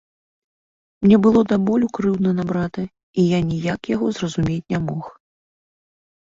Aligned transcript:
Мне 1.05 1.17
было 1.25 1.43
да 1.51 1.57
болю 1.67 1.89
крыўдна 1.97 2.31
на 2.39 2.43
брата, 2.53 2.81
і 3.21 3.27
я 3.27 3.39
ніяк 3.51 3.81
яго 3.95 4.07
зразумець 4.17 4.59
не 4.75 4.79
мог. 4.89 5.05